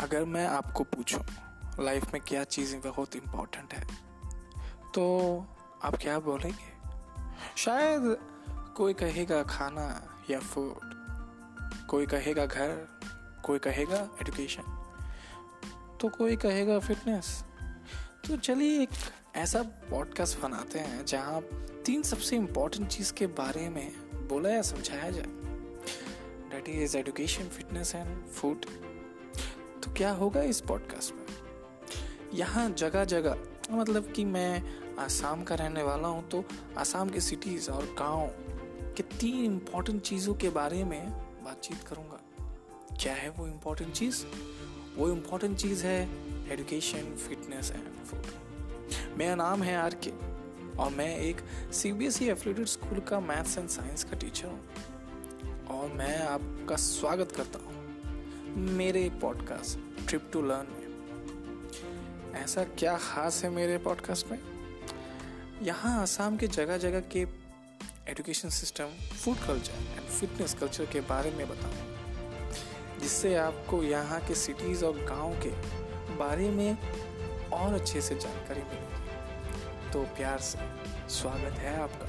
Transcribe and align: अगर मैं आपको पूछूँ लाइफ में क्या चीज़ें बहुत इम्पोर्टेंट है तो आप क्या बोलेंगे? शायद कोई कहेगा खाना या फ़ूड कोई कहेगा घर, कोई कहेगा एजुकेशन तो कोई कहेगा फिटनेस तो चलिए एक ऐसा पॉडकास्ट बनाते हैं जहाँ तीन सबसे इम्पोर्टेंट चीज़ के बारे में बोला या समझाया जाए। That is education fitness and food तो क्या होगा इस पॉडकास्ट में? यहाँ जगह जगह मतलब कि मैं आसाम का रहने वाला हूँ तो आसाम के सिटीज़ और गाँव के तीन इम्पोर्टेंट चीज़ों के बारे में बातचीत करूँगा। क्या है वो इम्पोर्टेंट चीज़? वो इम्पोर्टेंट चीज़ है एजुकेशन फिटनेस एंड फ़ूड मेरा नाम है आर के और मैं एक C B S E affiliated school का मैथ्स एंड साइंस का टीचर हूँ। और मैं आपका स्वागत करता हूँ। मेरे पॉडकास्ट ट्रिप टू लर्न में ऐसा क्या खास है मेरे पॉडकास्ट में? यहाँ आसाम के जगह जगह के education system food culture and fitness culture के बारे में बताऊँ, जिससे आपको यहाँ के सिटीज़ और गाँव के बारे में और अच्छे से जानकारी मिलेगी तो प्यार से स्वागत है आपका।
अगर 0.00 0.24
मैं 0.24 0.46
आपको 0.46 0.84
पूछूँ 0.84 1.24
लाइफ 1.80 2.12
में 2.12 2.22
क्या 2.22 2.44
चीज़ें 2.44 2.80
बहुत 2.80 3.16
इम्पोर्टेंट 3.16 3.74
है 3.74 3.84
तो 4.94 5.04
आप 5.82 5.96
क्या 5.96 6.18
बोलेंगे? 6.18 6.88
शायद 7.56 8.16
कोई 8.76 8.94
कहेगा 8.94 9.42
खाना 9.42 10.18
या 10.30 10.40
फ़ूड 10.40 10.78
कोई 11.90 12.06
कहेगा 12.06 12.46
घर, 12.46 12.88
कोई 13.44 13.58
कहेगा 13.58 13.96
एजुकेशन 13.96 14.62
तो 16.00 16.08
कोई 16.08 16.36
कहेगा 16.36 16.78
फिटनेस 16.78 17.44
तो 18.26 18.36
चलिए 18.36 18.82
एक 18.82 18.88
ऐसा 19.36 19.62
पॉडकास्ट 19.62 20.40
बनाते 20.40 20.78
हैं 20.78 21.04
जहाँ 21.04 21.40
तीन 21.84 22.02
सबसे 22.02 22.36
इम्पोर्टेंट 22.36 22.88
चीज़ 22.88 23.12
के 23.12 23.26
बारे 23.26 23.68
में 23.68 23.92
बोला 24.28 24.50
या 24.50 24.62
समझाया 24.62 25.10
जाए। 25.10 25.26
That 26.50 26.68
is 26.68 26.96
education 26.96 27.48
fitness 27.48 27.94
and 27.94 28.26
food 28.26 28.89
तो 29.84 29.92
क्या 29.92 30.10
होगा 30.12 30.42
इस 30.42 30.60
पॉडकास्ट 30.60 31.14
में? 31.14 31.26
यहाँ 32.34 32.70
जगह 32.70 33.04
जगह 33.04 33.36
मतलब 33.70 34.12
कि 34.12 34.24
मैं 34.24 34.62
आसाम 34.98 35.42
का 35.42 35.54
रहने 35.54 35.82
वाला 35.82 36.08
हूँ 36.08 36.28
तो 36.28 36.44
आसाम 36.78 37.10
के 37.10 37.20
सिटीज़ 37.20 37.70
और 37.70 37.84
गाँव 37.98 38.26
के 38.96 39.02
तीन 39.02 39.44
इम्पोर्टेंट 39.44 40.02
चीज़ों 40.02 40.34
के 40.34 40.50
बारे 40.50 40.84
में 40.84 41.10
बातचीत 41.44 41.82
करूँगा। 41.82 42.20
क्या 42.96 43.14
है 43.14 43.30
वो 43.30 43.46
इम्पोर्टेंट 43.46 43.92
चीज़? 43.92 44.24
वो 44.96 45.10
इम्पोर्टेंट 45.12 45.56
चीज़ 45.56 45.86
है 45.86 46.02
एजुकेशन 46.52 47.16
फिटनेस 47.16 47.70
एंड 47.70 48.06
फ़ूड 48.06 49.18
मेरा 49.18 49.34
नाम 49.34 49.62
है 49.62 49.76
आर 49.76 49.96
के 50.06 50.10
और 50.78 50.90
मैं 50.90 51.16
एक 51.18 51.36
C 51.72 51.92
B 51.92 52.06
S 52.06 52.22
E 52.22 52.28
affiliated 52.28 52.66
school 52.66 53.00
का 53.00 53.20
मैथ्स 53.20 53.58
एंड 53.58 53.68
साइंस 53.68 54.04
का 54.04 54.16
टीचर 54.16 54.46
हूँ। 54.46 54.60
और 55.70 55.92
मैं 55.92 56.18
आपका 56.22 56.76
स्वागत 56.76 57.32
करता 57.32 57.58
हूँ। 57.58 57.79
मेरे 58.56 59.10
पॉडकास्ट 59.10 60.08
ट्रिप 60.08 60.30
टू 60.32 60.42
लर्न 60.42 60.66
में 60.70 60.90
ऐसा 62.42 62.64
क्या 62.64 62.96
खास 62.96 63.44
है 63.44 63.50
मेरे 63.50 63.78
पॉडकास्ट 63.78 64.26
में? 64.30 64.38
यहाँ 65.62 66.02
आसाम 66.02 66.36
के 66.36 66.46
जगह 66.46 66.78
जगह 66.78 67.00
के 67.00 67.20
education 68.08 68.48
system 68.48 68.86
food 69.00 69.36
culture 69.36 69.72
and 69.72 70.00
fitness 70.00 70.54
culture 70.54 70.86
के 70.86 71.00
बारे 71.00 71.30
में 71.30 71.48
बताऊँ, 71.48 71.74
जिससे 73.00 73.34
आपको 73.34 73.82
यहाँ 73.82 74.20
के 74.20 74.34
सिटीज़ 74.34 74.84
और 74.84 75.04
गाँव 75.04 75.32
के 75.32 75.50
बारे 76.16 76.50
में 76.50 76.78
और 77.48 77.74
अच्छे 77.74 78.00
से 78.00 78.14
जानकारी 78.14 78.62
मिलेगी 78.62 79.92
तो 79.92 80.02
प्यार 80.02 80.38
से 80.38 80.58
स्वागत 81.08 81.52
है 81.52 81.80
आपका। 81.80 82.06